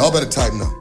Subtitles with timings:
[0.00, 0.72] Y'all better tighten up.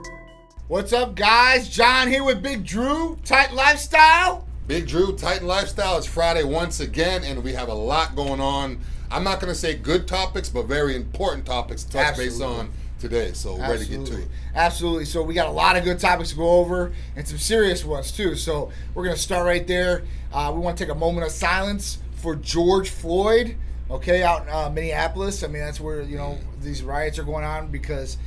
[0.70, 1.68] What's up, guys?
[1.68, 4.48] John here with Big Drew, Titan Lifestyle.
[4.66, 5.98] Big Drew, Titan Lifestyle.
[5.98, 8.80] It's Friday once again, and we have a lot going on.
[9.12, 12.72] I'm not going to say good topics, but very important topics to touch base on
[12.98, 13.34] today.
[13.34, 14.30] So we're ready to get to it.
[14.56, 15.04] Absolutely.
[15.04, 18.14] So we got a lot of good topics to go over and some serious ones
[18.14, 18.38] too.
[18.38, 20.04] So we're gonna start right there.
[20.32, 23.58] Uh, we want to take a moment of silence for George Floyd.
[23.92, 25.44] Okay, out in uh, Minneapolis.
[25.44, 28.18] I mean, that's where you know these riots are going on because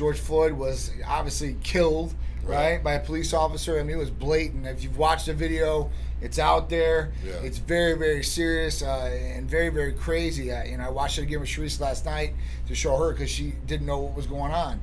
[0.00, 2.82] George Floyd was obviously killed, right, Right.
[2.82, 3.78] by a police officer.
[3.78, 4.66] I mean, it was blatant.
[4.66, 5.90] If you've watched the video,
[6.22, 7.12] it's out there.
[7.22, 7.34] Yeah.
[7.42, 10.54] It's very, very serious uh, and very, very crazy.
[10.54, 12.32] I, you know, I watched it again with Sharice last night
[12.68, 14.80] to show her because she didn't know what was going on.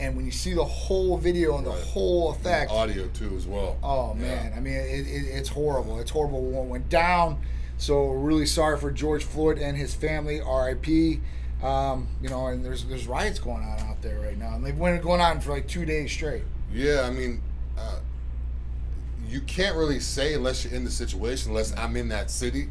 [0.00, 1.84] And when you see the whole video and the Right.
[1.84, 3.76] whole effect, Audio too, as well.
[3.84, 4.20] oh Yeah.
[4.22, 6.00] man, I mean, it, it, it's horrible.
[6.00, 7.38] It's horrible what went down.
[7.78, 10.40] So really sorry for George Floyd and his family.
[10.40, 11.20] R.I.P.
[11.62, 14.78] Um, you know, and there's there's riots going on out there right now, and they've
[14.78, 16.42] been going on for like two days straight.
[16.72, 17.40] Yeah, I mean,
[17.78, 18.00] uh,
[19.28, 22.68] you can't really say unless you're in the situation, unless I'm in that city.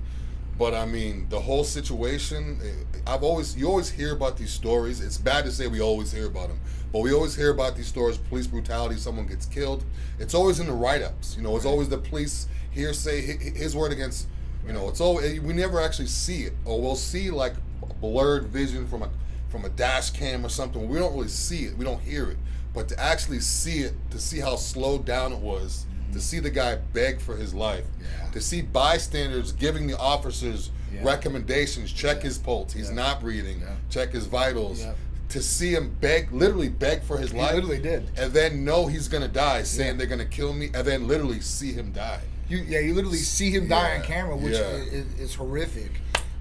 [0.57, 2.59] But I mean, the whole situation.
[2.63, 5.01] eh, I've always you always hear about these stories.
[5.01, 6.59] It's bad to say we always hear about them,
[6.93, 9.83] but we always hear about these stories: police brutality, someone gets killed.
[10.19, 11.35] It's always in the write-ups.
[11.35, 14.27] You know, it's always the police hearsay, hi- hi- his word against.
[14.65, 17.53] You know, it's all we never actually see it, or we'll see like
[18.01, 19.09] blurred vision from a
[19.49, 20.89] from a dash cam or something.
[20.89, 21.77] We don't really see it.
[21.77, 22.37] We don't hear it.
[22.73, 26.13] But to actually see it, to see how slowed down it was, mm-hmm.
[26.13, 28.31] to see the guy beg for his life, Yeah.
[28.31, 31.03] to see bystanders giving the officers Yeah.
[31.03, 32.95] recommendations, check his pulse, he's Yeah.
[32.95, 33.75] not breathing, Yeah.
[33.89, 34.93] check his vitals, Yeah.
[35.29, 37.53] to see him beg, literally beg for his He life.
[37.53, 38.09] literally did.
[38.17, 39.97] And then know he's gonna die, saying Yeah.
[39.99, 42.19] they're gonna kill me, and then literally see him die.
[42.49, 44.67] You, yeah, you literally see him die on camera, which yeah.
[44.67, 45.91] is, is horrific.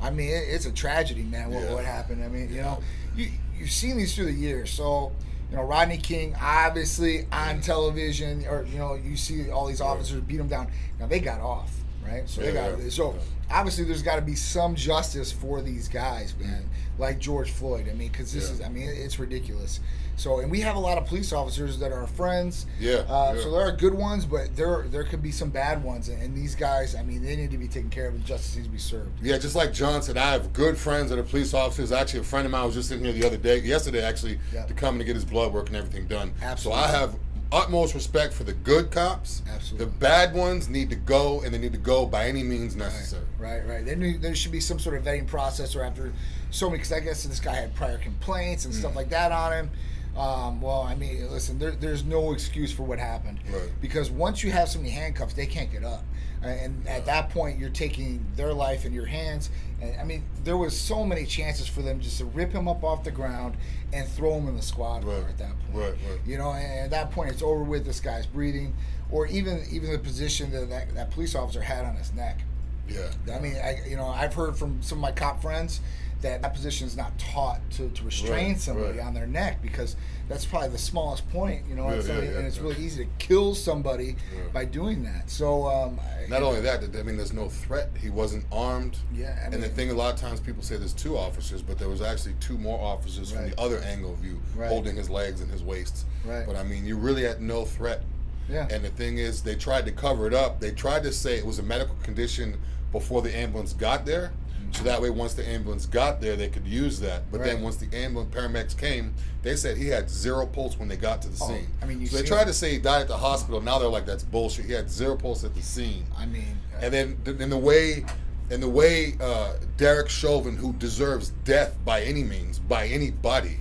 [0.05, 1.50] I mean, it, it's a tragedy, man.
[1.50, 1.74] What, Yeah.
[1.74, 2.22] what happened?
[2.24, 2.80] I mean, you know,
[3.16, 4.70] you you've seen these through the years.
[4.70, 5.12] So,
[5.50, 10.20] you know, Rodney King, obviously on television, or you know, you see all these officers
[10.20, 10.70] beat him down.
[11.01, 11.73] Now they got off,
[12.06, 12.29] right?
[12.29, 13.56] So they got yeah, so yeah.
[13.58, 16.62] obviously there's got to be some justice for these guys, man.
[16.62, 17.02] Mm-hmm.
[17.02, 17.89] Like George Floyd.
[17.90, 18.55] I mean, because this Yeah.
[18.55, 19.80] is, I mean, it's ridiculous.
[20.17, 22.67] So, and we have a lot of police officers that are friends.
[22.79, 23.42] Yeah, Uh, yeah.
[23.42, 26.36] So there are good ones, but there there could be some bad ones, and, and
[26.36, 28.73] these guys, I mean, they need to be taken care of, and justice needs to
[28.73, 29.11] be served.
[29.23, 31.91] Yeah, just like John said, I have good friends that are police officers.
[31.92, 34.64] Actually, a friend of mine was just in here the other day, yesterday actually, Yeah.
[34.67, 36.33] to come and get his blood work and everything done.
[36.41, 36.83] Absolutely.
[36.83, 37.17] So I have
[37.53, 39.42] utmost respect for the good cops.
[39.53, 39.85] Absolutely.
[39.86, 43.23] The bad ones need to go, and they need to go by any means necessary.
[43.39, 43.85] Right, right.
[43.85, 46.13] There, need- there should be some sort of vetting process, or after
[46.51, 48.79] so many, because I guess this guy had prior complaints and Mm.
[48.79, 49.70] stuff like that on him.
[50.17, 53.41] Um, well, I mean, listen, there, there's no excuse for what happened.
[53.52, 53.69] Right.
[53.80, 56.05] Because once you have somebody handcuffed, they can't get up.
[56.42, 59.48] And at that point, you're taking their life in your hands.
[59.80, 62.85] And, I mean, there was so many chances for them just to rip him up
[62.85, 63.57] off the ground
[63.95, 65.29] and throw him in the squad car Right.
[65.30, 65.74] at that point.
[65.74, 66.20] Right, right.
[66.27, 67.86] You know, and at that point, it's over with.
[67.86, 68.74] This guy's breathing,
[69.11, 72.41] or even even the position that that, that police officer had on his neck.
[72.89, 73.08] Yeah.
[73.35, 75.80] I mean, I you know I've heard from some of my cop friends
[76.24, 79.07] that that position is not taught to, to restrain Right, somebody right.
[79.07, 79.95] on their neck because
[80.29, 83.05] that's probably the smallest point, you know, Yeah, and, yeah, yeah, and it's really easy
[83.05, 84.17] to kill somebody
[84.52, 85.29] by doing that.
[85.30, 87.90] So um, I- Not only that, I mean, there's no threat.
[88.01, 88.96] He wasn't armed.
[89.14, 91.79] Yeah, I and the thing, a lot of times people say there's two officers, but
[91.79, 94.68] there was actually two more officers from the other angle of view, Right.
[94.68, 96.06] holding his legs and his waist.
[96.24, 96.46] Right.
[96.46, 98.02] But I mean, you really had no threat.
[98.48, 100.58] yeah, And the thing is, they tried to cover it up.
[100.61, 102.58] They tried to say it was a medical condition
[102.92, 104.33] before the ambulance got there.
[104.74, 107.30] So that way, once the ambulance got there, they could use that.
[107.30, 110.96] But then once the ambulance paramedics came, they said he had zero pulse when they
[110.96, 111.68] got to the Oh, scene.
[111.80, 112.46] I mean, you so they tried him.
[112.48, 113.61] to say he died at the hospital.
[113.61, 114.64] Now they're like, that's bullshit.
[114.67, 116.05] He had zero pulse at the scene.
[116.18, 118.05] I mean, uh, And then in the way,
[118.51, 123.58] in the way, uh, Derek Chauvin, who deserves death by any means, by anybody,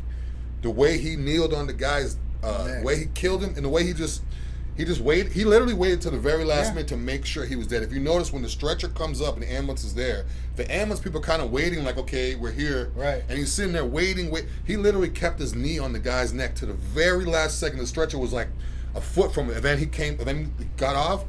[0.63, 3.69] the way he kneeled on the guy's, uh, the way he killed him, and the
[3.69, 4.24] way he just,
[4.75, 5.31] he just waited.
[5.34, 6.73] He literally waited to the very last Yeah.
[6.75, 7.84] minute to make sure he was dead.
[7.84, 10.25] If you notice, when the stretcher comes up and the ambulance is there,
[10.56, 12.92] the ambulance people are kind of waiting, like, okay, we're here.
[12.95, 13.24] Right.
[13.30, 14.31] And he's sitting there waiting.
[14.31, 14.45] Wait.
[14.65, 17.80] He literally kept his knee on the guy's neck to the very last second.
[17.80, 18.48] The stretcher was like
[18.95, 21.24] a foot from it, and then he came, and then he got off,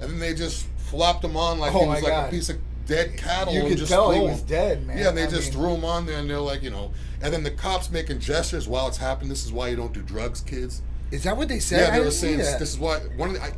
[0.00, 2.28] and then they just flopped him on like Oh he was like God.
[2.28, 3.52] a piece of dead cattle.
[3.54, 4.98] You and could just tell he was dead, man.
[4.98, 6.92] Yeah, and they I just mean- threw him on there, and they're like, you know,
[7.22, 9.28] and then the cops making gestures while it's happening.
[9.28, 10.82] This is why you don't do drugs, kids.
[11.10, 11.80] Is that what they said?
[11.88, 12.58] Yeah, I they were saying that.
[12.58, 13.42] this is why one of the.
[13.42, 13.52] I,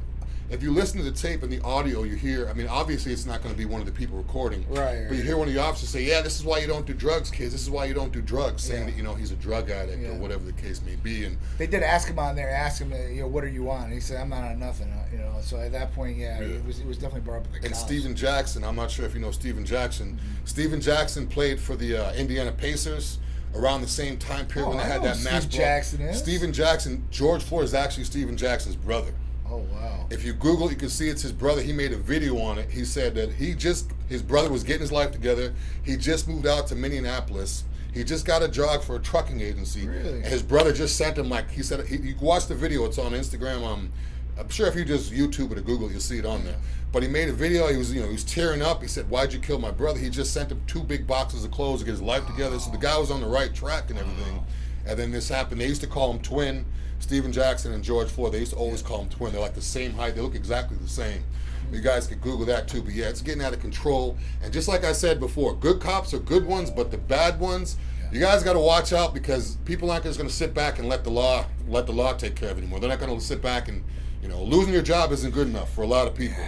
[0.50, 2.46] if you listen to the tape and the audio, you hear.
[2.46, 4.66] I mean, obviously, it's not going to be one of the people recording.
[4.68, 6.84] Right, But you hear one of the officers say, "Yeah, this is why you don't
[6.84, 7.52] do drugs, kids.
[7.52, 8.90] This is why you don't do drugs," saying Yeah.
[8.90, 10.10] that you know he's a drug addict Yeah.
[10.10, 11.24] or whatever the case may be.
[11.24, 13.70] And They did ask him on there, ask him, uh, you know, what are you
[13.70, 13.84] on?
[13.84, 15.38] And he said, I'm not on nothing, uh, you know.
[15.42, 16.46] So at that point, yeah, Yeah.
[16.48, 17.80] it was it was definitely brought up the and cops.
[17.80, 18.62] Stephen Jackson.
[18.62, 20.16] I'm not sure if you know Stephen Jackson.
[20.18, 20.44] Mm-hmm.
[20.44, 23.16] Stephen Jackson played for the uh, Indiana Pacers.
[23.54, 25.50] Around the same time period Oh, when they I had that mass Steve.
[25.60, 26.18] Jackson is.
[26.18, 29.12] Stephen Jackson, George Floyd is actually Stephen Jackson's brother.
[29.48, 30.06] Oh wow.
[30.10, 31.60] If you Google, you can see it's his brother.
[31.62, 32.70] He made a video on it.
[32.70, 35.52] He said that he just his brother was getting his life together.
[35.82, 37.64] He just moved out to Minneapolis.
[37.92, 39.86] He just got a job for a trucking agency.
[39.86, 40.08] Really?
[40.22, 41.86] And his brother just sent him like he said.
[41.86, 42.86] He, you watch the video.
[42.86, 43.66] It's on Instagram.
[43.66, 43.90] Um,
[44.38, 46.56] I'm sure if you just YouTube it or Google, you'll see it on there.
[46.90, 47.68] But he made a video.
[47.68, 48.82] He was you know he was tearing up.
[48.82, 51.50] He said, "Why'd you kill my brother?" He just sent him two big boxes of
[51.50, 52.58] clothes to get his life together.
[52.58, 54.42] So the guy was on the right track and everything.
[54.86, 55.60] And then this happened.
[55.60, 56.64] They used to call him twin.
[56.98, 58.32] Stephen Jackson and George Floyd.
[58.32, 59.32] They used to always call them twin.
[59.32, 60.14] They're like the same height.
[60.14, 61.24] They look exactly the same.
[61.72, 62.82] You guys could Google that too.
[62.82, 64.16] But yeah, it's getting out of control.
[64.42, 67.76] And just like I said before, good cops are good ones, but the bad ones,
[68.12, 70.88] you guys got to watch out because people aren't just going to sit back and
[70.88, 72.78] let the law let the law take care of it anymore.
[72.78, 73.82] They're not going to sit back and
[74.22, 76.42] you know losing your job isn't good enough for a lot of people.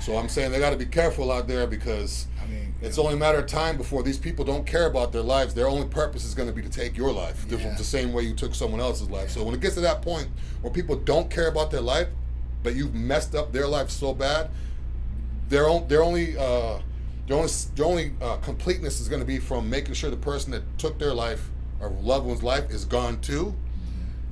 [0.00, 3.14] So I'm saying they got to be careful out there because I mean, it's only
[3.14, 5.52] a matter of time before these people don't care about their lives.
[5.54, 7.74] Their only purpose is going to be to take your life, the- Yeah.
[7.76, 9.30] the same way you took someone else's life.
[9.30, 10.28] So when it gets to that point
[10.62, 12.08] where people don't care about their life,
[12.62, 14.48] but you've messed up their life so bad,
[15.48, 16.78] their own their only uh,
[17.26, 20.52] their only their only uh, completeness is going to be from making sure the person
[20.52, 21.50] that took their life
[21.80, 23.54] or loved one's life is gone too.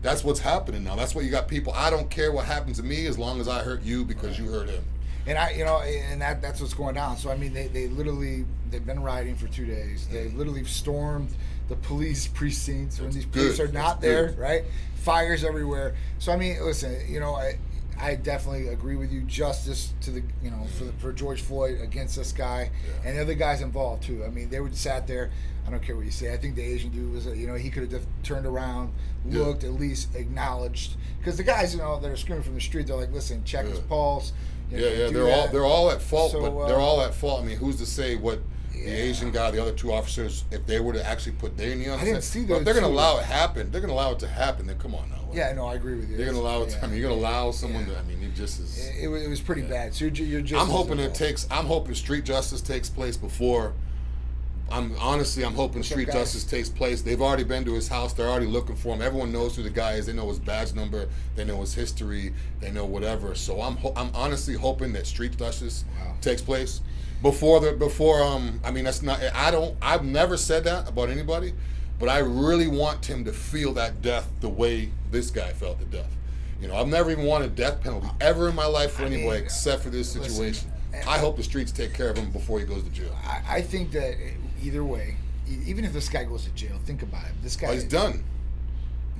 [0.07, 0.95] That's what's happening now.
[0.95, 1.73] That's what you got people.
[1.73, 4.49] I don't care what happens to me as long as I hurt you because you
[4.49, 4.85] hurt him.
[5.27, 7.17] And I, you know, and that that's what's going down.
[7.17, 10.07] So I mean, they, they literally they've been rioting for two days.
[10.07, 11.31] They literally stormed
[11.69, 13.71] the police precincts when That's these police good.
[13.71, 14.39] are not That's there, good.
[14.39, 14.65] right?
[14.95, 15.97] Fires everywhere.
[16.21, 17.59] So I mean, listen, you know, I
[17.99, 19.23] I definitely agree with you.
[19.23, 23.09] Justice to the you know for for George Floyd against this guy Yeah.
[23.09, 24.25] and the other guys involved too.
[24.25, 25.31] I mean, they would sat there.
[25.67, 26.33] I don't care what you say.
[26.33, 28.93] I think the Asian dude was, you know, he could have just turned around,
[29.25, 29.41] Yeah.
[29.43, 30.95] looked, at least acknowledged.
[31.19, 33.67] Because the guys, you know, that are screaming from the street, they're like, listen, check
[33.67, 34.33] his pulse.
[34.71, 37.01] you know, Yeah, yeah, they're all they're all at fault, So, but uh, they're all
[37.01, 37.43] at fault.
[37.43, 38.56] I mean, who's to say what Yeah.
[38.85, 41.89] The Asian guy, the other two officers, if they were to actually put their knee
[41.89, 41.99] on?
[41.99, 43.71] I didn't see But those they're going to allow it happen.
[43.71, 44.67] They're going to allow it to happen.
[44.67, 45.17] Then come on now.
[45.33, 46.17] Yeah, no, I agree with you.
[46.17, 46.71] They're going to allow it.
[46.71, 47.99] To, I mean, you're going to allow someone to.
[47.99, 48.79] I mean, it just is.
[48.79, 49.95] It, it was- pretty bad.
[49.95, 50.61] So you're, you're just.
[50.61, 51.47] I'm hoping it takes.
[51.51, 53.75] I'm hoping street justice takes place before.
[54.71, 57.01] I'm honestly, I'm hoping What's street justice takes place.
[57.03, 58.13] They've already been to his house.
[58.13, 59.01] They're already looking for him.
[59.01, 60.07] Everyone knows who the guy is.
[60.07, 61.09] They know his badge number.
[61.37, 62.35] They know his history.
[62.61, 63.35] They know whatever.
[63.37, 66.15] So I'm, ho- I'm honestly hoping that street justice Wow.
[66.21, 66.81] takes place
[67.23, 68.23] before the before.
[68.23, 69.21] Um, I mean, that's not.
[69.35, 69.77] I don't.
[69.81, 71.55] I've never said that about anybody,
[72.01, 75.85] but I really want him to feel that death the way this guy felt the
[75.87, 76.11] death.
[76.61, 79.29] You know, I've never even wanted death penalty ever in my life for I anybody
[79.37, 80.69] mean, except for this situation.
[80.71, 80.76] and-
[81.07, 83.15] I hope the streets take care of him before he goes to jail.
[83.25, 84.17] I, I think that
[84.63, 85.17] either way,
[85.49, 87.33] even if this guy goes to jail, think about it.
[87.43, 87.69] This guy.
[87.69, 88.25] Oh, he's done.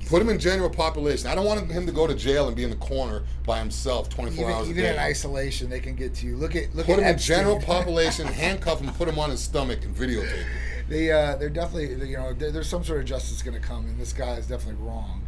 [0.05, 1.27] Put him in general population.
[1.27, 4.09] I don't want him to go to jail and be in the corner by himself
[4.09, 6.37] 24 Even, hours even a in isolation, they can get to you.
[6.37, 9.41] Look at look Put at him in general population, handcuff him, put him on his
[9.41, 10.47] stomach, and videotape him.
[10.87, 13.99] they uh, they're definitely you know there's some sort of justice going to come, and
[13.99, 15.23] this guy is definitely wrong.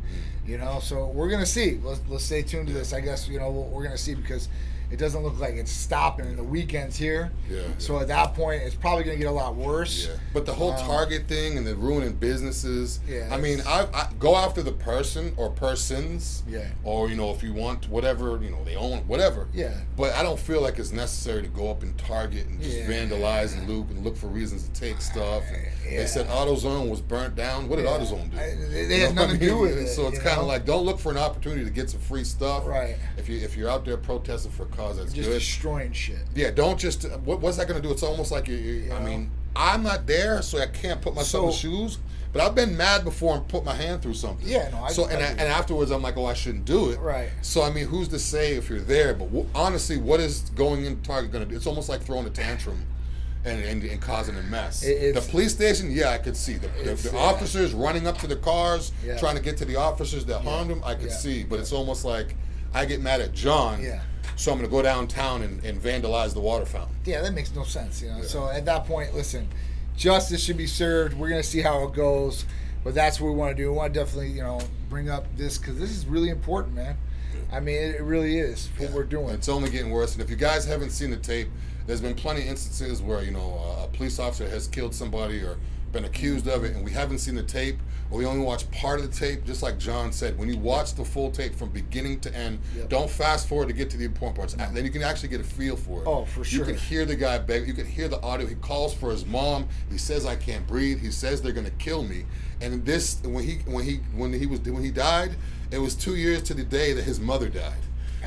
[0.45, 1.79] You know, so we're gonna see.
[1.83, 2.93] Let's, let's stay tuned to this.
[2.93, 4.47] I guess you know we're gonna see because
[4.91, 7.31] it doesn't look like it's stopping in the weekends here.
[7.49, 8.01] Yeah, So yeah.
[8.01, 10.07] at that point, it's probably gonna get a lot worse.
[10.07, 12.99] Yeah, but the whole Um, Target thing and the ruining businesses.
[13.07, 16.43] Yeah, I mean, I, I go after the person or persons.
[16.47, 16.65] Yeah.
[16.83, 19.47] Or you know, if you want whatever, you know, they own whatever.
[19.53, 19.73] Yeah.
[19.97, 22.87] But I don't feel like it's necessary to go up and Target and just Yeah.
[22.87, 25.43] vandalize and loot and look for reasons to take stuff.
[25.87, 27.67] They said AutoZone was burnt down.
[27.67, 27.85] What did.
[27.85, 28.37] AutoZone do?
[28.37, 30.85] I- they- they had nothing to do with it, So it's kind of like don't
[30.85, 32.65] look for an opportunity to get some free stuff.
[32.67, 32.95] Right.
[33.17, 35.39] If you if you're out there protesting for a cause that's Just good.
[35.39, 36.19] destroying shit.
[36.35, 37.03] Yeah, don't just.
[37.25, 37.91] What, what's that going to do?
[37.93, 38.55] It's almost like you.
[38.55, 39.05] you I Yeah.
[39.05, 41.97] mean, I'm not there, so I can't put myself in shoes.
[42.31, 44.47] But I've been mad before and put my hand through something.
[44.47, 45.39] Yeah, no, I- so I and I, agree.
[45.41, 46.99] and afterwards, I'm like, oh, I shouldn't do it.
[46.99, 47.29] Right.
[47.41, 49.15] So I mean, who's to say if you're there?
[49.15, 51.55] But w- honestly, what is going in Target going to do?
[51.55, 52.85] It's almost like throwing a tantrum.
[53.45, 54.83] And, and, and causing a mess.
[54.83, 57.23] It's- the police station, yeah, I could see the, the, It's, the yeah.
[57.23, 59.17] officers running up to the cars, Yeah.
[59.17, 60.81] trying to get to the officers that harmed them.
[60.83, 61.15] I could Yeah.
[61.15, 62.35] see, but it's almost like
[62.73, 64.01] I get mad at John, Yeah.
[64.39, 66.95] So I'm going to go downtown and, and vandalize the water fountain.
[67.03, 68.17] Yeah, that makes no sense, you know.
[68.19, 68.23] Yeah.
[68.23, 69.49] So at that point, listen,
[69.97, 71.13] justice should be served.
[71.17, 72.45] We're gonna see how it goes,
[72.85, 73.69] but that's what we want to do.
[73.69, 76.95] We want to definitely, you know, bring up this because this is really important, man.
[77.51, 78.95] I mean, it, it really is what Yeah.
[78.95, 79.29] we're doing.
[79.31, 80.13] It's only getting worse.
[80.13, 81.49] And if you guys haven't seen the tape,
[81.85, 85.57] there's been plenty of instances where you know a police officer has killed somebody or
[85.91, 87.77] been accused of it, and we haven't seen the tape,
[88.11, 89.45] or we only watch part of the tape.
[89.45, 92.89] Just like John said, when you watch the full tape from beginning to end, Yep.
[92.89, 94.53] don't fast forward to get to the important parts.
[94.55, 96.07] And then you can actually get a feel for it.
[96.07, 96.59] Oh, for sure.
[96.59, 97.67] You can hear the guy beg.
[97.67, 98.47] You can hear the audio.
[98.47, 99.67] He calls for his mom.
[99.91, 102.25] He says, "I can't breathe." He says they're gonna kill me.
[102.61, 105.35] And this, when he when he when he was when he died,
[105.71, 107.73] it was two years to the day that his mother died.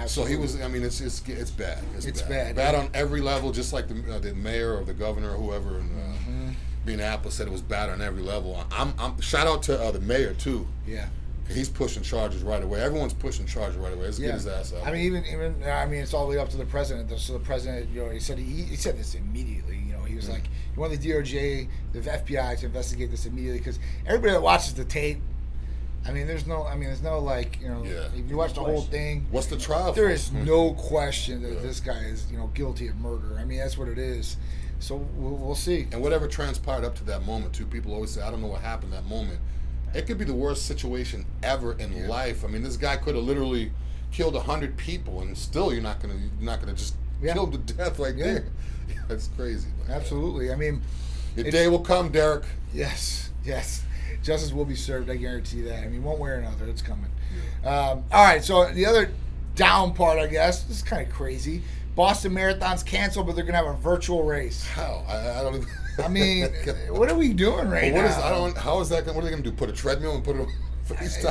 [0.06, 0.60] So he was.
[0.60, 1.78] I mean, it's it's it's bad.
[1.96, 2.56] It's, It's bad.
[2.56, 2.74] bad.
[2.74, 5.78] on every level, just like the uh, the mayor or the governor or whoever.
[5.78, 6.52] And, uh,
[6.84, 8.64] Minneapolis said it was bad on every level.
[8.72, 10.66] I'm, I'm shout out to uh, the mayor too.
[10.86, 11.08] Yeah.
[11.48, 12.80] He's pushing charges right away.
[12.80, 14.04] Everyone's pushing charges right away.
[14.06, 14.28] Let's Yeah.
[14.28, 14.86] get his ass out.
[14.86, 17.10] I mean, even even I mean, it's all the way up to the president.
[17.20, 19.76] So the president, you know, he said he, he said this immediately.
[19.86, 20.32] You know, he was Mm.
[20.34, 24.72] like, he wanted the DOJ, the FBI to investigate this immediately because everybody that watches
[24.74, 25.18] the tape,
[26.06, 28.08] I mean, there's no, I mean, there's no like, you know, Yeah.
[28.16, 29.92] if you watch the whole thing, What's the trial?
[29.92, 30.10] there for?
[30.14, 31.60] is no question that Yeah.
[31.60, 33.36] this guy is, you know, guilty of murder.
[33.38, 34.36] I mean, that's what it is.
[34.82, 35.86] So we'll, we'll see.
[35.92, 38.60] And whatever transpired up to that moment, too, people always say, I don't know what
[38.62, 39.38] happened that moment.
[39.94, 42.08] It could be the worst situation ever in Yeah.
[42.08, 42.44] life.
[42.44, 43.70] I mean, this guy could have literally
[44.10, 47.34] killed a hundred people, and still you're not gonna you're not gonna just Yeah.
[47.34, 48.24] kill them to death right Yeah.
[48.24, 48.44] there.
[49.08, 49.68] That's crazy.
[49.88, 50.50] Absolutely.
[50.52, 50.82] I mean,
[51.36, 52.44] The day will come, Derek.
[52.74, 53.84] Yes, yes.
[54.22, 55.08] Justice will be served.
[55.08, 55.84] I guarantee that.
[55.84, 57.10] I mean, one way or another, it's coming.
[57.64, 58.42] Um, all right.
[58.44, 59.10] So the other
[59.54, 61.62] down part, I guess, this is kind of crazy.
[61.94, 64.66] Boston Marathon's canceled, but they're gonna have a virtual race.
[64.66, 65.04] How?
[65.08, 65.68] I, I don't even.
[66.02, 66.44] I mean,
[66.90, 68.18] what are we doing right Well, what now?
[68.18, 68.24] is?
[68.24, 68.56] I don't.
[68.56, 69.04] How is that?
[69.04, 69.52] Gonna, what are they gonna do?
[69.52, 70.48] Put a treadmill and put it
[71.24, 71.30] uh,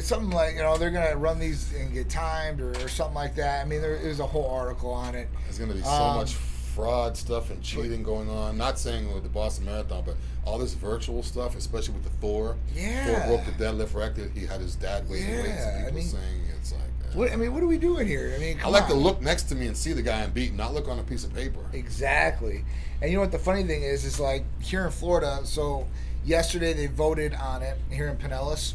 [0.00, 3.34] something like you know they're gonna run these and get timed or, or something like
[3.36, 3.64] that.
[3.64, 5.28] I mean, there is a whole article on it.
[5.44, 8.56] There's gonna be so Um, much fraud stuff and cheating going on.
[8.56, 10.16] Not saying with the Boston Marathon, but
[10.46, 12.56] all this virtual stuff, especially with the Thor.
[12.74, 13.26] Yeah.
[13.26, 14.30] Thor broke the deadlift record.
[14.34, 15.64] He had his dad weighing Yeah, weights.
[15.64, 16.80] And I people mean, saying it's like.
[17.14, 18.32] What I mean, what are we doing here?
[18.34, 18.90] I mean, I like on.
[18.90, 21.02] to look next to me and see the guy I'm beating, not look on a
[21.02, 21.60] piece of paper.
[21.72, 22.64] Exactly.
[23.00, 25.86] And you know what the funny thing is is like here in Florida, so
[26.24, 28.74] yesterday they voted on it here in Pinellas.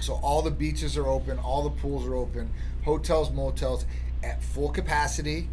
[0.00, 2.50] So all the beaches are open, all the pools are open,
[2.84, 3.86] hotels, motels
[4.22, 5.48] at full capacity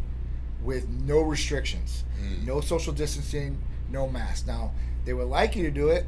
[0.62, 2.04] with no restrictions.
[2.20, 2.46] Mm.
[2.46, 4.46] No social distancing, no mask.
[4.46, 4.72] Now,
[5.04, 6.06] they would like you to do it,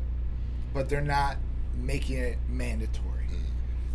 [0.74, 1.36] but they're not
[1.76, 3.15] making it mandatory.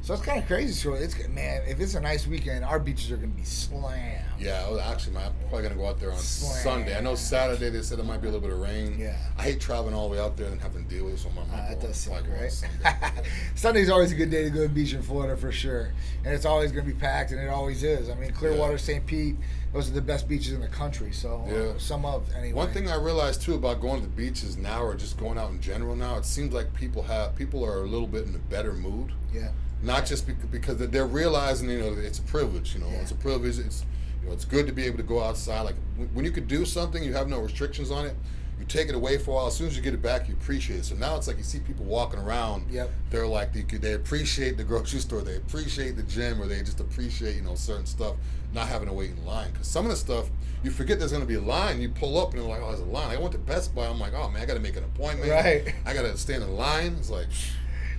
[0.03, 0.73] So it's kind of crazy.
[0.73, 4.25] So it's man, if it's a nice weekend, our beaches are going to be slammed.
[4.39, 6.63] Yeah, well, actually, man, I'm probably gonna go out there on Slam.
[6.63, 6.97] Sunday.
[6.97, 8.95] I know Saturday they said there might be a little bit of rain.
[8.97, 9.15] Yeah.
[9.37, 11.29] I hate traveling all the way out there and having to deal with it, so
[11.29, 12.51] I'm Uh, that does suck, on right?
[12.51, 12.89] Sunday.
[13.55, 15.91] Sunday's always a good day to go to the beach in Florida for sure,
[16.25, 18.09] and it's always going to be packed, and it always is.
[18.09, 18.77] I mean, Clearwater, Yeah.
[18.79, 19.05] St.
[19.05, 19.35] Pete,
[19.73, 21.11] those are the best beaches in the country.
[21.11, 21.73] So, uh, Yeah.
[21.77, 22.53] some of anyway.
[22.53, 25.51] One thing I realized too about going to the beaches now, or just going out
[25.51, 28.39] in general now, it seems like people have people are a little bit in a
[28.39, 29.11] better mood.
[29.31, 29.49] yeah,
[29.83, 32.73] Not just because, they're realizing, you know, it's a privilege.
[32.75, 33.01] You know, Yeah.
[33.01, 33.57] it's a privilege.
[33.59, 33.83] It's
[34.21, 35.61] you know, it's good to be able to go outside.
[35.61, 35.75] Like
[36.13, 38.15] when- you could do something, you have no restrictions on it.
[38.59, 39.47] You take it away for a while.
[39.47, 40.85] As soon as you get it back, you appreciate it.
[40.85, 42.69] So now it's like you see people walking around.
[42.69, 42.91] Yep.
[43.09, 46.79] They're like they, they appreciate the grocery store, they appreciate the gym, or they just
[46.79, 48.15] appreciate you know certain stuff.
[48.53, 50.29] Not having to wait in line because some of the stuff
[50.63, 51.81] you forget there's going to be a line.
[51.81, 53.09] You pull up and you're like, oh, there's a line.
[53.09, 53.87] I went to Best Buy.
[53.87, 55.31] I'm like, oh man, I got to make an appointment.
[55.31, 55.73] Right.
[55.87, 56.97] I got to stand in line.
[56.99, 57.25] It's like.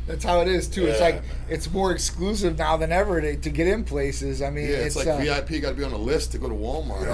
[0.06, 0.86] That's how it is too.
[0.86, 4.42] It's like it's more exclusive now than ever to, to get in places.
[4.42, 6.48] I mean, Yeah, it's, like uh, VIP got to be on a list to go
[6.48, 7.08] to Walmart.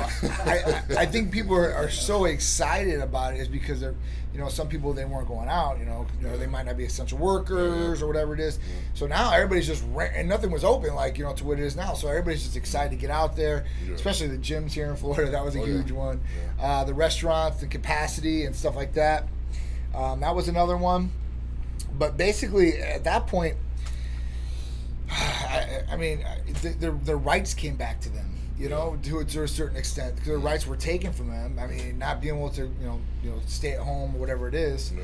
[0.47, 3.95] I, I, I think people are, are so excited about it is because they're,
[4.33, 5.78] you know, some people they weren't going out.
[5.78, 8.59] You know, you know they might not be essential workers or whatever it is.
[8.95, 11.64] So now everybody's just ran, and nothing was open like you know to what it
[11.64, 11.92] is now.
[11.95, 13.95] So everybody's just excited to get out there, Yeah.
[13.95, 15.30] especially the gyms here in Florida.
[15.30, 15.73] That was a Oh, yeah.
[15.75, 16.21] huge one.
[16.59, 16.64] Yeah.
[16.64, 19.26] Uh, the restaurants, the capacity and stuff like that.
[19.95, 21.11] Um, that was another one.
[21.99, 23.57] But basically, at that point,
[25.11, 26.25] I, I mean,
[26.62, 28.35] th- their their rights came back to them.
[28.59, 31.59] You know, to, a- to a certain extent, 'cause their rights were taken from them.
[31.61, 34.49] I mean, not being able to, you know, you know, stay at home or whatever
[34.49, 35.02] it is, Yeah.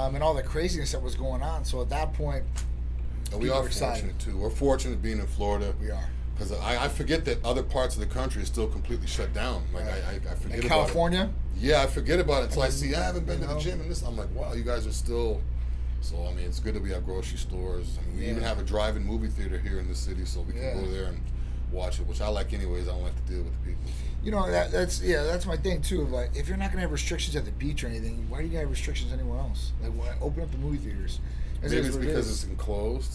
[0.00, 1.64] um, and all the craziness that was going on.
[1.64, 2.44] So at that point,
[3.32, 4.02] And we are excited.
[4.02, 4.36] fortunate too.
[4.38, 6.08] We're fortunate being in Florida we are.
[6.34, 9.64] because I, I forget that other parts of the country is still completely shut down.
[9.74, 9.88] Like I,
[10.28, 11.22] I, I forget California,
[11.56, 11.60] it.
[11.60, 13.90] Yeah, I forget about it until I see I haven't been to the gym and
[13.90, 14.02] this.
[14.02, 15.40] I'm like, wow, you guys are still.
[16.02, 17.98] So I mean, it's good that we have grocery stores.
[18.02, 20.52] I mean, we even have a drive-in movie theater here in the city, so we
[20.52, 20.74] can Yeah.
[20.74, 21.20] go there and
[21.70, 22.88] watch it, which I like anyways.
[22.88, 23.90] I don't like to deal with the people.
[24.22, 26.04] you know, that, that's yeah, that's my thing too.
[26.06, 28.58] Like, if you're not gonna have restrictions at the beach or anything, why do you
[28.58, 29.72] have restrictions anywhere else?
[29.82, 31.20] Like, why, open up the movie theaters.
[31.62, 33.14] Maybe it's what it because it's enclosed.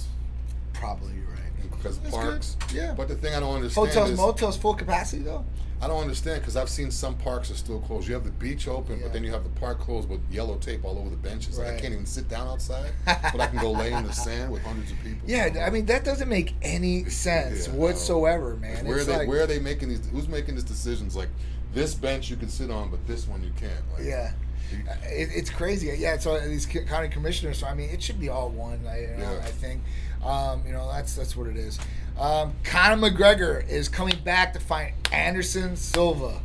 [0.73, 1.71] probably you're right.
[1.71, 2.71] Because That's parks, good.
[2.75, 2.93] Yeah.
[2.93, 5.43] But the thing I don't understand Hotels, is motels, full capacity though.
[5.79, 8.07] I don't understand because I've seen some parks are still closed.
[8.07, 9.03] You have the beach open, Yeah.
[9.03, 11.59] but then you have the park closed with yellow tape all over the benches.
[11.59, 14.51] Like I can't even sit down outside, but I can go lay in the sand
[14.51, 15.19] with hundreds of people.
[15.27, 18.85] Yeah, I mean that doesn't make any sense Yeah, whatsoever, man.
[18.85, 19.17] where are they?
[19.17, 20.07] like, where are they making these?
[20.09, 21.15] Who's making these decisions?
[21.15, 21.29] Like
[21.73, 23.71] this bench you can sit on, but this one you can't.
[23.93, 24.31] Like, yeah,
[24.71, 25.93] you- it, it's crazy.
[25.97, 27.59] Yeah, so these county commissioners.
[27.59, 28.79] So I mean, it should be all one.
[28.87, 29.43] I, you know, Yeah.
[29.45, 29.81] I think,
[30.23, 31.77] um, you know, that's that's what it is.
[32.19, 36.41] Um, Conor McGregor is coming back to fight Anderson Silva.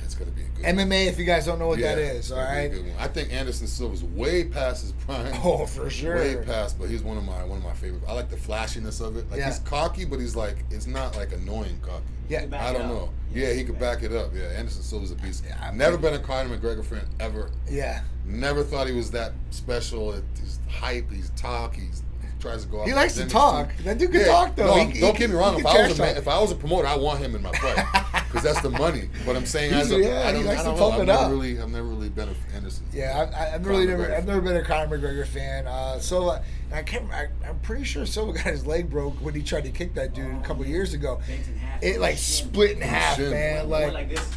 [0.00, 0.64] That's gonna be a good.
[0.64, 2.68] MMA, if you guys don't know what Yeah, that it's is, all gonna be a
[2.68, 2.94] good one.
[2.98, 5.32] I think Anderson Silva's way past his prime.
[5.44, 6.14] Oh, for sure.
[6.16, 8.02] Way past, but he's one of my one of my favorite.
[8.06, 9.28] I like the flashiness of it.
[9.30, 9.46] Like Yeah.
[9.46, 12.04] he's cocky, but he's like it's not like annoying cocky.
[12.28, 12.38] Yeah.
[12.38, 13.10] He can back I don't know.
[13.32, 14.30] Yeah, he could back it up.
[14.34, 15.44] Yeah, Anderson Silva's a beast.
[15.46, 17.50] Yeah, I'm Never been a Conor McGregor fan ever.
[17.68, 18.02] Yeah.
[18.24, 20.12] Never thought he was that special.
[20.40, 21.10] He's hype.
[21.10, 21.74] He's talk.
[21.74, 22.05] He's he
[22.40, 22.84] tries to go.
[22.84, 23.62] He likes to talk.
[23.70, 23.84] industry.
[23.84, 24.26] That dude can Yeah.
[24.26, 24.66] talk, though.
[24.66, 25.58] No, He- don't he get me wrong.
[25.58, 27.52] If I was a man, if I was a promoter, I want him in my
[27.52, 27.84] fight
[28.28, 29.08] because that's the money.
[29.24, 30.96] But I'm saying as a, yeah, I he don't, likes I don't pump know.
[30.96, 31.30] I've it never up.
[31.30, 32.84] really, I've never really been a Anderson.
[32.92, 35.66] Yeah, I, I, I've really never, I've never been a Conor McGregor fan.
[35.66, 39.34] Uh, Silva, and I can't, I, I'm pretty sure Silva got his leg broke when
[39.34, 41.20] he tried to kick that dude a couple years ago.
[41.60, 41.82] Half.
[41.82, 43.30] It like split in half, Shin.
[43.30, 43.68] man.
[43.70, 44.30] Like, Like, like this.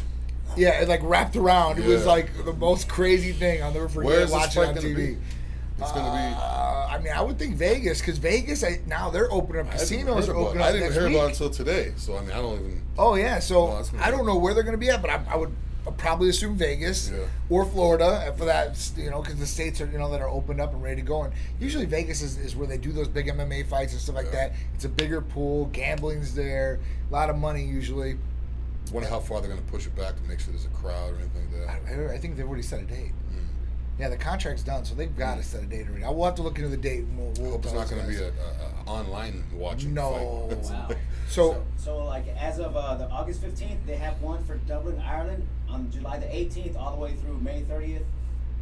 [0.56, 1.78] yeah, it like wrapped around.
[1.78, 4.96] It was like the most crazy thing I'll never forget Where is watching on TV.
[4.96, 5.16] be?
[5.80, 6.36] It's gonna be.
[6.40, 10.28] Uh, I mean, I would think Vegas because Vegas I, now they're opening up casinos.
[10.28, 11.92] Are opening I didn't hear about it until today.
[11.96, 12.82] So I mean, I don't even.
[12.98, 15.24] Oh yeah, so No, I don't know where they're going to be at, but I,
[15.30, 15.54] I would
[15.96, 17.24] probably assume Vegas Yeah.
[17.48, 20.60] or Florida for that, you know, because the states are you know that are opened
[20.60, 21.22] up and ready to go.
[21.22, 24.26] And usually Vegas is, is where they do those big MMA fights and stuff like
[24.26, 24.48] Yeah.
[24.48, 24.52] that.
[24.74, 28.18] It's a bigger pool, gambling's there, a lot of money usually.
[28.92, 31.16] Wonder how far they're gonna push it back to make sure there's a crowd or
[31.18, 32.10] anything like that.
[32.10, 33.12] I, I think they've already set a date.
[33.32, 33.44] Mm.
[34.00, 36.04] Yeah, the contract's done, so they've got to set a date already.
[36.04, 37.00] I will have to look into the date.
[37.04, 38.20] And we'll, we'll hope it's not gonna be guys.
[38.22, 39.92] a, a, a online watching.
[39.94, 40.48] No.
[40.48, 40.58] fight.
[40.72, 40.88] Wow.
[41.28, 45.46] So- so, like as of uh, the August 15th, they have one for Dublin, Ireland
[45.68, 48.02] on July the 18th, all the way through May 30th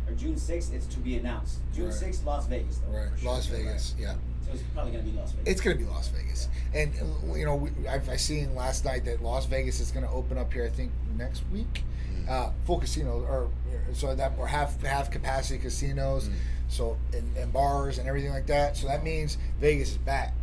[0.06, 0.74] or June 6th.
[0.74, 1.60] It's to be announced.
[1.74, 1.94] June Right.
[1.94, 2.78] 6th, Las Vegas.
[2.78, 3.30] Though, Right, for sure.
[3.30, 4.14] Las Vegas, yeah.
[4.44, 5.50] So it's probably gonna be Las Vegas.
[5.52, 8.84] It's going to be Las Vegas, and uh, you know we, I've I seen last
[8.84, 10.64] night that Las Vegas is going to open up here.
[10.64, 11.84] I think next week.
[12.28, 16.32] Uh, full casinos or uh, so that or half half capacity casinos, Mm.
[16.68, 18.76] so and, and bars and everything like that.
[18.76, 20.34] So that means Vegas is back.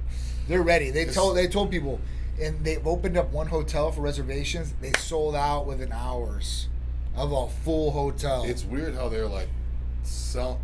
[0.48, 0.92] They're ready.
[0.92, 2.00] They It's- told they told people,
[2.42, 4.74] and they've opened up one hotel for reservations.
[4.82, 6.68] They sold out within hours
[7.16, 8.44] of a full hotel.
[8.44, 9.48] It's weird how they're like
[10.04, 10.60] sell.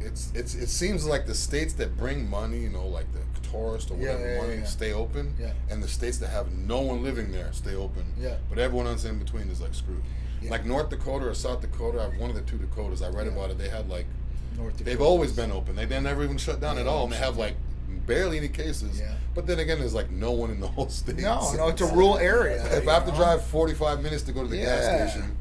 [0.00, 3.90] It's it's it seems like the states that bring money, you know, like the tourist
[3.90, 4.64] or Yeah, whatever yeah, money, yeah.
[4.64, 5.52] stay open, Yeah.
[5.70, 8.04] and the states that have no one living there stay open.
[8.18, 8.36] Yeah.
[8.50, 10.02] But everyone else in between is like screwed.
[10.44, 10.50] Yeah.
[10.50, 13.02] Like North Dakota or South Dakota, I have one of the two Dakotas.
[13.02, 13.32] I read Yeah.
[13.32, 13.58] about it.
[13.58, 14.06] They had like
[14.56, 15.74] North they've always been open.
[15.76, 17.56] They they never even shut down at all, and they have like
[18.06, 19.00] barely any cases.
[19.00, 19.14] Yeah.
[19.34, 21.16] But then again, there's like no one in the whole state.
[21.16, 22.64] No, no, it's a rural area.
[22.76, 25.36] If I have to drive 45 minutes to go to the gas station,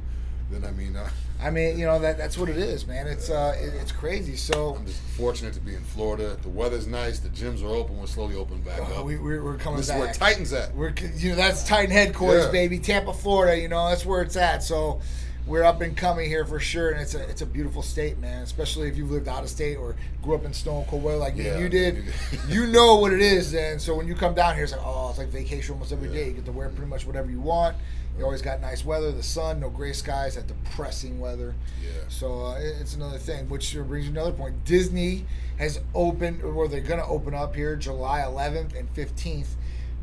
[0.95, 1.06] then
[1.41, 1.77] I mean.
[1.77, 3.08] You know that that's what it is, man.
[3.08, 4.36] It's uh, it, it's crazy.
[4.36, 6.38] So I'm just fortunate to be in Florida.
[6.41, 7.19] The weather's nice.
[7.19, 7.97] The gyms are open.
[7.97, 9.06] We're slowly opening back uh, up.
[9.06, 9.97] we, we're, we're coming this back.
[9.97, 10.73] is where Titans at.
[10.75, 12.51] We're you know that's Titan headquarters, Yeah.
[12.51, 12.79] baby.
[12.79, 13.60] Tampa, Florida.
[13.60, 14.63] You know that's where it's at.
[14.63, 15.01] So
[15.45, 18.43] we're up and coming here for sure, and it's a it's a beautiful state, man.
[18.43, 21.36] Especially if you've lived out of state or grew up in Stone Cold weather like
[21.36, 21.58] Yeah.
[21.58, 22.06] you did.
[22.47, 25.10] you know what it is, And So when you come down here, it's like oh,
[25.10, 26.15] it's like vacation almost every Yeah.
[26.15, 26.27] day.
[26.27, 27.75] You get to wear pretty much whatever you want.
[28.17, 31.56] You always got nice weather, the sun, no gray skies, that depressing weather.
[31.82, 31.89] Yeah.
[32.10, 34.63] So uh, it's another thing, which brings another point.
[34.65, 35.26] Disney
[35.58, 39.47] has opened, or they're going to open up here July 11th and 15th.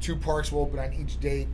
[0.01, 1.47] Two parks will open on each date.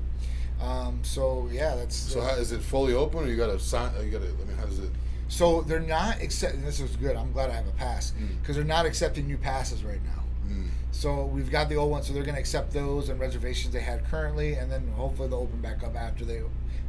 [0.62, 3.90] Um, so yeah, that's So how, is it fully open, or you got to sign?
[4.02, 4.28] You got to.
[4.28, 4.90] I mean, how does it?
[5.28, 6.62] so they're not accepting.
[6.62, 7.16] This is good.
[7.16, 8.40] I'm glad I have a pass Mm.
[8.40, 10.15] because they're not accepting new passes right now.
[10.48, 13.72] Mm, So we've got the old ones, so they're going to accept those and reservations
[13.74, 16.40] they had currently, and then hopefully they'll open back up after they.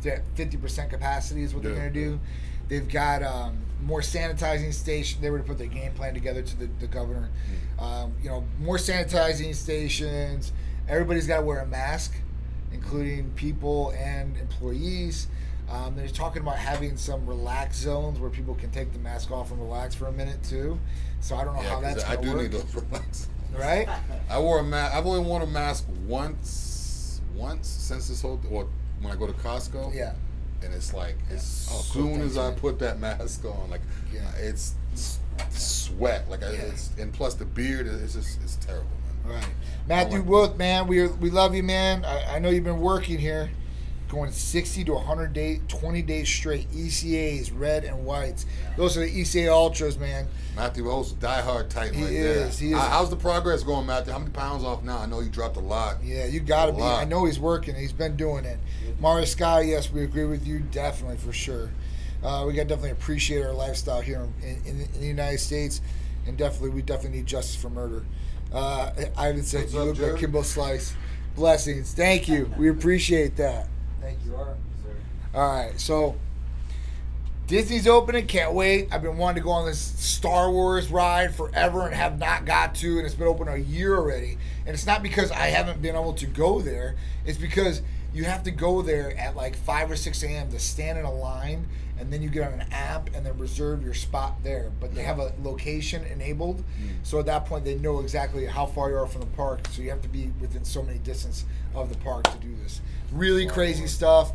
[0.02, 2.20] They're at fifty percent capacity is what they're going to do.
[2.68, 5.22] They've got um, more sanitizing station.
[5.22, 7.30] They were to put their game plan together to the, the governor.
[7.80, 10.52] Um, you know, more sanitizing stations.
[10.88, 12.14] Everybody's got to wear a mask,
[12.72, 15.28] including people and employees.
[15.70, 19.52] Um, they're talking about having some relax zones where people can take the mask off
[19.52, 20.80] and relax for a minute too.
[21.20, 22.42] So I don't know yeah, how that's I going to do work.
[22.44, 23.28] need those relax.
[23.56, 23.88] Right?
[24.30, 24.96] I wore a mask.
[24.96, 28.40] I've only worn a mask once, once since this whole.
[28.50, 28.70] Well,
[29.02, 29.94] when I go to Costco.
[29.96, 30.14] Yeah.
[30.64, 32.04] And it's like as Oh, cool.
[32.16, 33.82] soon as I put that mask on, like
[34.14, 34.30] Yeah.
[34.38, 34.74] it's,
[35.52, 36.30] sweat.
[36.30, 38.88] Like I, it's and plus the beard is just it's terrible,
[39.26, 39.36] man.
[39.36, 39.50] Right.
[39.88, 42.04] Matthew like- Wood, man, we we love you, man.
[42.06, 43.52] I, I know you've been working here,
[44.10, 46.72] going 60 to 100 day, 20 days straight.
[46.72, 48.46] ECAs, red and whites.
[48.78, 50.28] Those are the ECA Ultras, man.
[50.56, 52.68] Matthew O's diehard Titan He right is, there.
[52.70, 52.80] he is.
[52.80, 54.14] How- How's the progress going, Matthew?
[54.14, 54.98] How many pounds off now?
[55.00, 55.98] I know you dropped a lot.
[56.04, 56.80] Yeah, you got to be.
[56.80, 57.02] lot.
[57.02, 57.76] I know he's working.
[57.76, 58.58] He's been doing it.
[59.00, 61.70] Mario Sky, yes, we agree with you, definitely for sure.
[62.24, 65.82] Uh, we got to definitely appreciate our lifestyle here in, in, in the United States,
[66.26, 68.04] and definitely we definitely need justice for murder.
[68.52, 70.96] Uh, Ivan said What's you up, look like Kimbo Slice.
[71.36, 71.94] Blessings.
[71.94, 72.52] Thank you.
[72.58, 73.68] We appreciate that.
[74.02, 74.58] Thank you, Art.
[75.34, 76.16] All right, so
[77.48, 78.28] Disney's opening.
[78.28, 78.90] Can't wait.
[78.92, 82.76] I've been wanting to go on this Star Wars ride forever and have not got
[82.76, 84.38] to, and it's been open a year already.
[84.66, 86.96] And it's not because I haven't been able to go there.
[87.26, 87.82] It's because
[88.14, 90.50] you have to go there at like five or six a.m.
[90.52, 91.68] to stand in a line,
[92.00, 94.72] and then you get on an app and then reserve your spot there.
[94.80, 96.64] But they have a location enabled,
[97.04, 99.68] so at that point they know exactly how far you are from the park.
[99.72, 102.82] So you have to be within so many distance of the park to do this.
[103.12, 104.32] Really crazy stuff.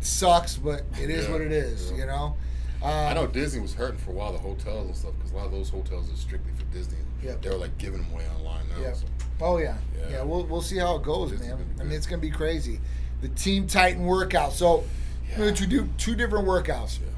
[0.00, 1.90] Sucks, but it is Yeah, what it is.
[1.90, 1.98] yeah.
[1.98, 2.36] You know.
[2.80, 5.36] Um, I know Disney was hurting for a while, the hotels and stuff, because a
[5.36, 6.98] lot of those hotels are strictly for Disney.
[7.24, 7.42] Yep.
[7.42, 8.80] They were like giving them away online now.
[8.80, 8.92] Yeah.
[8.92, 9.06] So.
[9.40, 9.76] Oh yeah.
[9.98, 10.08] yeah.
[10.10, 10.22] Yeah.
[10.22, 11.58] we'll we'll see how it goes, man.
[11.80, 12.78] I mean, it's gonna be crazy.
[13.20, 14.52] The Team Titan workout.
[14.52, 14.84] So
[15.30, 15.38] Yeah.
[15.38, 17.00] We're going to do two different workouts.
[17.00, 17.08] Yeah.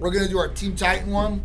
[0.00, 1.44] We're gonna do our Team Titan one,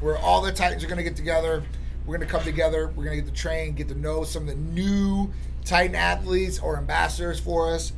[0.00, 1.62] where all the Titans are gonna get together.
[2.04, 2.88] We're gonna come together.
[2.88, 5.32] We're gonna get to train, get to know some of the new
[5.64, 7.92] Titan athletes or ambassadors for us,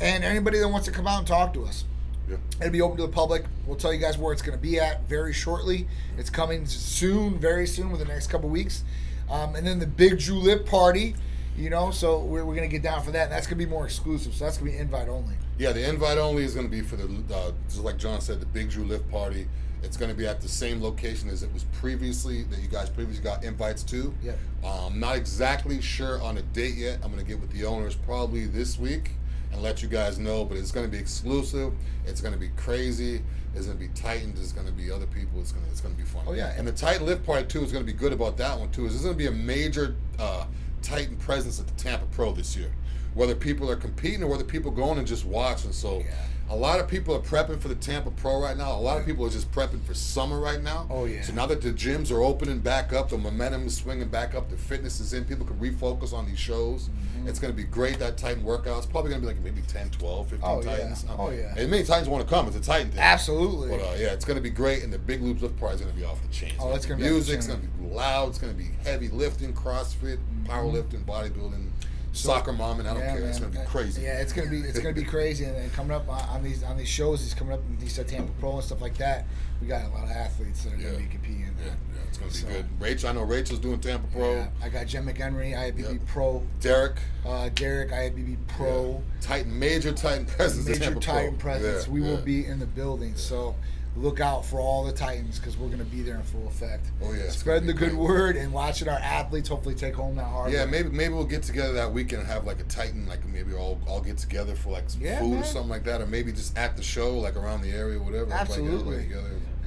[0.00, 1.86] and anybody that wants to come out and talk to us.
[2.28, 2.36] Yeah.
[2.60, 3.44] It'll be open to the public.
[3.66, 5.88] We'll tell you guys where it's going to be at very shortly.
[6.16, 8.84] It's coming soon, very soon, within the next couple weeks.
[9.28, 11.16] Um, and then the big Lift party,
[11.56, 13.24] you know, so we're, we're going to get down for that.
[13.24, 14.34] And that's going to be more exclusive.
[14.34, 15.34] So that's going to be invite only.
[15.58, 18.40] Yeah, the invite only is going to be for the, uh, just like John said,
[18.40, 19.46] the Big Drew Lift Party.
[19.82, 22.88] It's going to be at the same location as it was previously, that you guys
[22.88, 24.14] previously got invites to.
[24.22, 24.38] Yep.
[24.64, 27.00] Um, not exactly sure on a date yet.
[27.02, 29.10] I'm going to get with the owners probably this week
[29.52, 31.72] and let you guys know, but it's going to be exclusive.
[32.06, 33.22] It's going to be crazy.
[33.54, 34.40] It's going to be Titans.
[34.40, 35.40] It's going to be other people.
[35.40, 36.22] It's going to, it's going to be fun.
[36.26, 36.54] Oh, yeah.
[36.56, 38.86] And the Titan Lift Party, too, is going to be good about that one, too.
[38.86, 40.46] Is there's going to be a major uh,
[40.82, 42.72] Titan presence at the Tampa Pro this year.
[43.14, 45.72] Whether people are competing or whether people going and just watching.
[45.72, 46.14] So Yeah.
[46.52, 48.72] A lot of people are prepping for the Tampa Pro right now.
[48.72, 50.86] A lot of people are just prepping for summer right now.
[50.90, 51.22] Oh, yeah.
[51.22, 54.50] So now that the gyms are opening back up, the momentum is swinging back up,
[54.50, 56.90] the fitness is in, people can refocus on these shows.
[56.90, 57.28] Mm-hmm.
[57.28, 58.76] It's going to be great, that Titan workout.
[58.76, 60.70] It's probably going to be like maybe 10, 12, 15 Oh, yeah.
[60.70, 61.06] Titans.
[61.18, 61.54] Oh, yeah.
[61.56, 62.46] And many Titans want to come.
[62.48, 63.00] It's a Titan thing.
[63.00, 63.70] Absolutely.
[63.70, 65.80] But uh, yeah, it's going to be great, and the Big Loops Lift Party is
[65.80, 66.52] going to be off the chain.
[66.60, 67.38] Oh, it's gonna be off the music.
[67.38, 68.28] It's going to be loud.
[68.28, 71.70] It's going to be heavy lifting, CrossFit, powerlifting, bodybuilding,
[72.12, 73.24] soccer mom, and I don't Yeah, care.
[73.26, 74.02] It's going to be crazy.
[74.02, 76.62] Yeah, it's gonna be it's gonna be crazy, and then coming up on, on these
[76.62, 79.24] on these shows, he's coming up in these uh, Tampa Pro and stuff like that.
[79.60, 80.90] We got a lot of athletes that are Yeah.
[80.90, 81.42] gonna be competing.
[81.42, 82.66] In Yeah, yeah, it's going to be So- good.
[82.80, 84.34] Rachel, I know Rachel's doing Tampa Pro.
[84.34, 86.06] Yeah, I got Jen McHenry, IFBB Yep.
[86.06, 86.42] Pro.
[86.60, 89.00] Derek, Uh, Derek, IFBB Pro.
[89.20, 90.66] Titan, major Titan presence.
[90.66, 91.14] Major Tampa Pro.
[91.14, 91.88] Titan presence.
[91.88, 93.54] We will be in the building, so
[93.96, 96.86] look out for all the Titans because we're going to be there in full effect.
[97.02, 98.00] Oh, yeah, spreading the good great.
[98.00, 100.52] word and watching our athletes hopefully take home that hard.
[100.52, 103.52] Yeah, maybe maybe we'll get together that weekend and have like a Titan, like maybe
[103.54, 105.40] all all get together for like some Yeah, food man.
[105.40, 108.26] or something like that, or maybe just at the show, like around the area, whatever.
[108.30, 109.08] Like, Absolutely.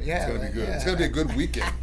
[0.03, 0.69] Yeah, it's gonna man, be good.
[0.69, 1.73] It's gonna be a good weekend.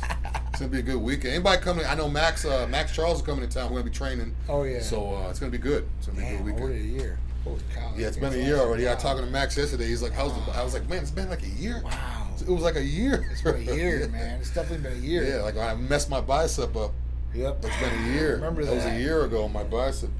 [0.50, 1.34] it's gonna be a good weekend.
[1.34, 1.86] Anybody coming?
[1.86, 2.44] I know Max.
[2.44, 3.70] Uh, Max Charles is coming to town.
[3.70, 4.34] We're gonna be training.
[4.48, 4.80] Oh, yeah.
[4.80, 5.88] So uh, it's gonna be good.
[5.98, 6.72] It's gonna be a good weekend.
[6.72, 7.18] a year.
[7.44, 7.92] Holy cow.
[7.96, 8.86] Yeah, it's been a year already.
[8.86, 9.86] I was talking to Max yesterday.
[9.88, 12.21] He's like, "How's the?" I was like, "Man, it's been like a year." Wow.
[12.40, 13.28] It was like a year.
[13.30, 14.40] It's been a year, man.
[14.40, 15.24] It's definitely been a year.
[15.24, 16.92] Yeah, like I messed my bicep up.
[17.34, 17.64] Yep.
[17.64, 18.34] It's been a year.
[18.36, 19.44] Remember that It was a year ago.
[19.44, 20.10] on My bicep.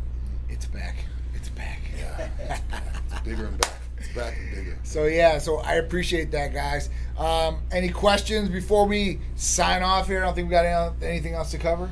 [0.48, 0.96] It's back.
[1.34, 1.80] It's back.
[1.98, 2.28] Yeah,
[3.10, 3.72] it's bigger and back.
[3.98, 4.78] It's back and bigger.
[4.82, 6.90] So yeah, so I appreciate that, guys.
[7.18, 10.22] Um, any questions before we sign off here?
[10.22, 11.90] I don't think we got anything else to cover.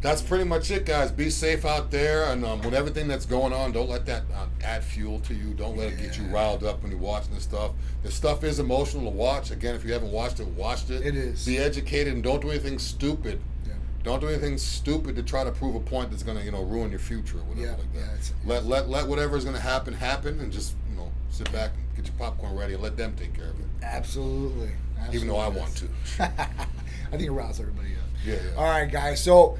[0.00, 1.10] That's pretty much it, guys.
[1.12, 4.46] Be safe out there, and um, with everything that's going on, don't let that uh,
[4.64, 5.52] add fuel to you.
[5.52, 7.72] Don't let it get you riled up when you're watching this stuff.
[8.02, 9.50] This stuff is emotional to watch.
[9.50, 11.04] Again, if you haven't watched it, watched it.
[11.06, 11.44] It is.
[11.44, 13.40] Be educated and don't do anything stupid.
[13.66, 13.74] Yeah.
[14.02, 16.90] Don't do anything stupid to try to prove a point that's gonna, you know, ruin
[16.90, 18.32] your future or whatever Yeah, like that.
[18.46, 21.84] yeah, let let let whatever's gonna happen happen, and just you know sit back and
[21.94, 23.66] get your popcorn ready and let them take care of it.
[23.82, 24.70] Absolutely.
[25.12, 25.88] Even though I want to.
[26.20, 28.08] I think it riles everybody up.
[28.24, 28.56] Yeah, yeah.
[28.56, 29.22] All right, guys.
[29.22, 29.58] So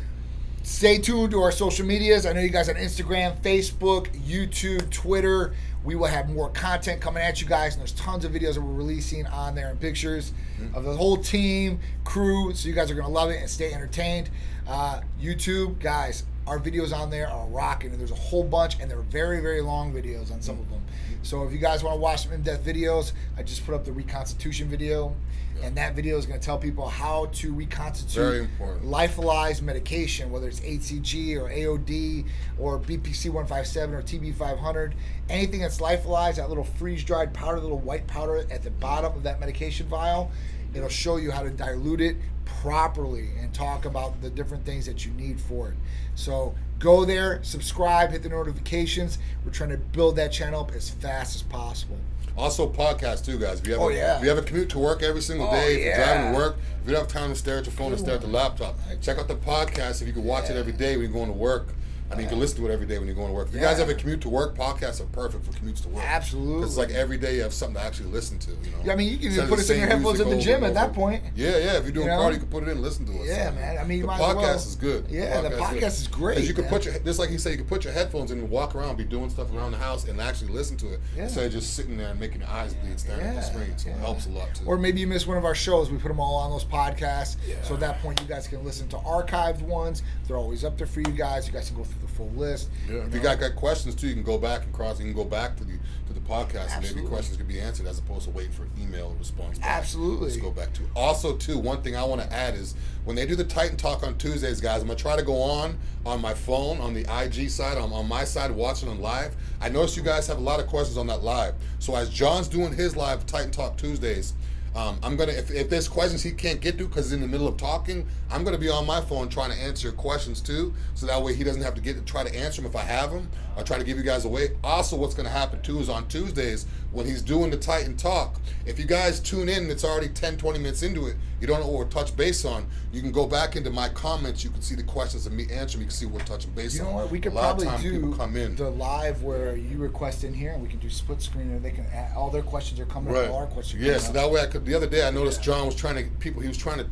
[0.63, 2.27] stay tuned to our social medias.
[2.27, 5.55] I know you guys on Instagram, Facebook, YouTube, Twitter.
[5.83, 8.61] We will have more content coming at you guys, and there's tons of videos that
[8.61, 10.75] we're releasing on there and pictures Mm-hmm.
[10.75, 12.53] of the whole team, crew.
[12.53, 14.29] So you guys are gonna love it and stay entertained.
[14.69, 18.91] Uh, YouTube, guys, our videos on there are rocking, and there's a whole bunch, and
[18.91, 20.75] they're very, very long videos on some of mm-hmm.
[20.75, 20.85] them.
[21.23, 23.93] So if you guys want to watch some in-depth videos, I just put up the
[23.93, 25.15] reconstitution video,
[25.63, 28.49] and that video is going to tell people how to reconstitute
[28.83, 32.27] lyophilized medication, whether it's HCG or AOD
[32.59, 34.97] or BPC 157 or TB 500,
[35.29, 38.81] anything that's lyophilized, that little freeze dried powder, little white powder at the mm-hmm.
[38.81, 40.33] bottom of that medication vial,
[40.75, 45.05] it'll show you how to dilute it properly and talk about the different things that
[45.07, 45.75] you need for it.
[46.15, 49.19] So go there, subscribe, hit the notifications.
[49.45, 51.97] We're trying to build that channel up as fast as possible.
[52.37, 53.61] Also, podcast too, guys.
[53.61, 54.17] If you have, Oh, a, yeah.
[54.17, 56.39] if you have a commute to work every single Oh, day, if you're driving to
[56.39, 58.27] work, if you don't have time to stare at your phone and stare at the
[58.29, 60.01] laptop, check out the podcast.
[60.01, 61.75] If you can watch it every day when you're going to work,
[62.11, 63.49] I mean, you can listen to it every day when you're going to work.
[63.49, 66.05] If you guys have a commute to work, podcasts are perfect for commutes to work.
[66.05, 66.65] Absolutely.
[66.67, 68.51] It's like every day you have something to actually listen to.
[68.51, 68.79] You know.
[68.85, 70.75] Yeah, I mean, you can Instead put it in your headphones in the gym at
[70.75, 71.23] that point.
[71.37, 71.77] Yeah, yeah.
[71.79, 72.19] If you're doing You know?
[72.21, 73.27] cardio, you can put it in, and listen to it.
[73.27, 73.79] Yeah, man.
[73.79, 74.57] I mean, you the might podcast as well.
[74.57, 75.07] is good.
[75.09, 77.59] Yeah, the podcast is great, 'Cause you can put your just like you say, you
[77.59, 80.21] can put your headphones in and walk around, be doing stuff around the house, and
[80.21, 81.25] actually listen to it Yeah.
[81.25, 83.73] instead of just sitting there and making your eyes bleed staring at the screen.
[83.79, 83.95] So yeah.
[83.97, 84.65] it helps a lot too.
[84.67, 85.91] Or maybe you missed one of our shows.
[85.91, 87.37] We put them all on those podcasts.
[87.63, 90.03] So at that point, you guys can listen to archived ones.
[90.27, 91.47] They're always up there for you guys.
[91.47, 92.69] You guys can go through the full list.
[92.89, 94.99] Yeah, if you got, got questions too, you can go back and cross.
[94.99, 97.87] You can go back to the to the podcast, and maybe questions can be answered
[97.87, 99.59] as opposed to waiting for email response.
[99.59, 99.69] back.
[99.69, 100.29] Absolutely.
[100.29, 100.83] Let's go back to.
[100.97, 104.03] Also, too, one thing I want to add is when they do the Titan Talk
[104.03, 107.51] on Tuesdays, guys, I'm gonna try to go on on my phone on the IG
[107.51, 109.35] side, on, on my side, watching on live.
[109.61, 111.55] I noticed you guys have a lot of questions on that live.
[111.79, 114.35] So as John's doing his live Titan Talk Tuesdays.
[114.75, 117.27] Um, I'm gonna if, if there's questions he can't get to because he's in the
[117.27, 120.73] middle of talking, I'm gonna be on my phone trying to answer your questions too,
[120.95, 122.83] so that way he doesn't have to get to try to answer them if I
[122.83, 123.29] have them.
[123.57, 124.51] I'll try to give you guys away.
[124.63, 128.79] Also, what's gonna happen too is on Tuesdays when he's doing the Titan Talk, if
[128.79, 131.17] you guys tune in, and it's already 10, 20 minutes into it.
[131.41, 132.67] You don't know what we're touch base on.
[132.93, 134.45] You can go back into my comments.
[134.45, 135.81] You can see the questions and me answering.
[135.83, 136.89] You can see what we're touching base You on.
[136.91, 137.11] know what?
[137.11, 138.57] We could probably do come in.
[138.57, 141.71] the live where you request in here, and we can do split screen, and they
[141.71, 143.29] can add, all their questions are coming Right.
[143.29, 143.35] up.
[143.35, 143.83] Our questions.
[143.83, 144.60] are Yeah, so that way I could.
[144.65, 146.43] The other day I noticed John was trying to people.
[146.43, 146.87] He was trying to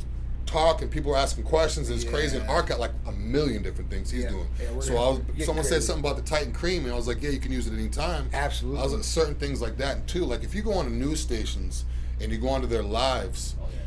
[0.46, 1.90] talk and people were asking questions.
[1.90, 2.38] It's crazy.
[2.38, 2.62] And Yeah.
[2.66, 4.30] Got like a million different things he's Yeah.
[4.30, 4.48] doing.
[4.60, 5.20] Yeah, so I was.
[5.44, 5.68] Someone crazy.
[5.68, 7.74] said something about the Titan Cream, and I was like, yeah, you can use it
[7.74, 8.28] anytime.
[8.32, 8.80] Absolutely.
[8.80, 10.90] I was like, certain things like that, and too, like if you go on to
[10.92, 11.84] news stations
[12.20, 13.54] and you go onto their lives.
[13.60, 13.78] Oh yeah.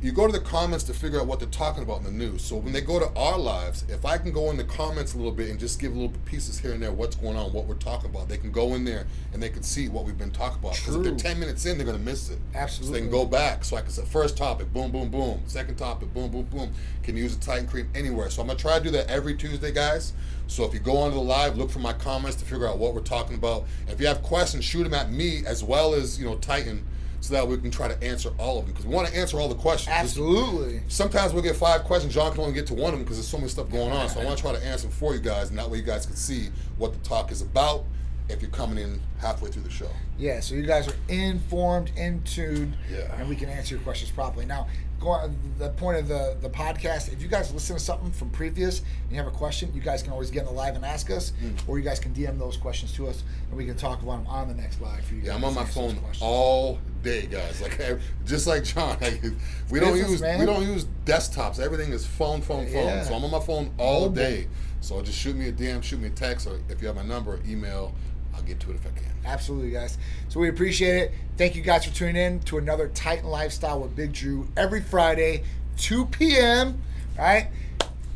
[0.00, 2.42] You go to the comments to figure out what they're talking about in the news.
[2.42, 5.16] So when they go to our lives, if I can go in the comments a
[5.16, 7.74] little bit and just give little pieces here and there, what's going on, what we're
[7.74, 10.60] talking about, they can go in there and they can see what we've been talking
[10.60, 10.76] about.
[10.76, 12.38] Because if they're ten minutes in, they're gonna miss it.
[12.52, 13.00] So Absolutely.
[13.00, 13.64] they can go back.
[13.64, 15.42] So I can say first topic, boom, boom, boom.
[15.46, 16.72] Second topic, boom, boom, boom.
[17.02, 18.30] Can use a Titan cream anywhere.
[18.30, 20.12] So I'm gonna try to do that every Tuesday, guys.
[20.46, 22.94] So if you go onto the live, look for my comments to figure out what
[22.94, 23.64] we're talking about.
[23.88, 26.86] If you have questions, shoot them at me as well as you know Titan,
[27.20, 29.38] so that we can try to answer all of them because we want to answer
[29.40, 29.88] all the questions.
[29.94, 30.80] Absolutely.
[30.88, 32.14] Sometimes we'll get five questions.
[32.14, 34.08] John can only get to one of them because there's so much stuff going on.
[34.08, 35.84] So I want to try to answer them for you guys, and that way you
[35.84, 37.84] guys can see what the talk is about
[38.28, 39.88] if you're coming in halfway through the show.
[40.18, 43.14] Yeah, so you guys are informed, in tune, Yeah.
[43.18, 44.44] and we can answer your questions properly.
[44.46, 44.66] Now,
[45.00, 47.10] go on the point of the the podcast.
[47.12, 50.02] If you guys listen to something from previous and you have a question, you guys
[50.02, 51.56] can always get in the live and ask us, Mm.
[51.68, 54.26] or you guys can DM those questions to us, and we can talk about them
[54.26, 55.20] on the next live for you.
[55.20, 55.26] Guys.
[55.28, 56.78] Yeah, guys I'm on my phone all
[57.08, 57.60] day, guys.
[57.68, 59.22] Like just like John, like,
[59.70, 60.38] we don't business, use man.
[60.40, 61.58] we don't use desktops.
[61.58, 62.84] Everything is phone, phone, phone.
[62.84, 63.02] Yeah.
[63.02, 64.46] So I'm on my phone all day.
[64.80, 67.02] So just shoot me a DM, shoot me a text, or if you have my
[67.02, 67.92] number, or email,
[68.34, 69.10] I'll get to it if I can.
[69.24, 69.98] Absolutely, guys.
[70.28, 71.12] So we appreciate it.
[71.36, 75.42] Thank you guys for tuning in to another Titan Lifestyle with Big Drew every Friday,
[75.78, 76.80] 2 p.m.
[77.18, 77.48] All right.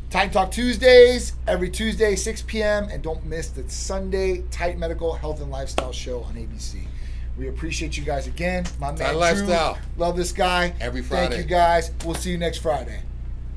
[0.09, 2.87] Titan Talk Tuesdays, every Tuesday, 6 p.m.
[2.89, 6.83] And don't miss the Sunday Titan Medical Health and Lifestyle Show on ABC.
[7.37, 8.65] We appreciate you guys again.
[8.79, 9.77] My man Drew, Lifestyle.
[9.97, 10.73] love this guy.
[10.79, 11.35] Every Friday.
[11.35, 11.91] Thank you guys.
[12.05, 13.01] We'll see you next Friday.